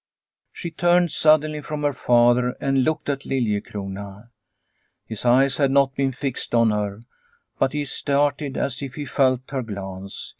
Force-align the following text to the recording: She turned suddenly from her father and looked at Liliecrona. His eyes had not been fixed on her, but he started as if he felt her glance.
She 0.51 0.71
turned 0.71 1.11
suddenly 1.11 1.61
from 1.61 1.83
her 1.83 1.93
father 1.93 2.55
and 2.59 2.83
looked 2.83 3.07
at 3.07 3.19
Liliecrona. 3.23 4.31
His 5.05 5.25
eyes 5.25 5.57
had 5.57 5.69
not 5.69 5.93
been 5.93 6.11
fixed 6.11 6.55
on 6.55 6.71
her, 6.71 7.03
but 7.59 7.73
he 7.73 7.85
started 7.85 8.57
as 8.57 8.81
if 8.81 8.95
he 8.95 9.05
felt 9.05 9.41
her 9.51 9.61
glance. 9.61 10.29